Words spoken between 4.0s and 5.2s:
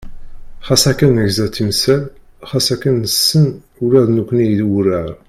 d nekkni i wurar.